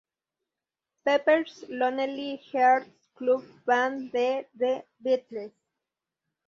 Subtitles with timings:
[1.05, 5.51] Pepper's Lonely Hearts Club Band de The Beatles.